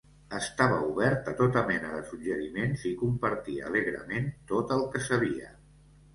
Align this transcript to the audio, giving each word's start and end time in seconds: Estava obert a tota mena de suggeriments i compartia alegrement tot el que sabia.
Estava 0.35 0.77
obert 0.85 1.29
a 1.31 1.33
tota 1.41 1.63
mena 1.67 1.91
de 1.97 1.99
suggeriments 2.13 2.87
i 2.93 2.95
compartia 3.03 3.69
alegrement 3.69 4.27
tot 4.55 4.75
el 4.79 4.85
que 4.97 5.05
sabia. 5.11 5.55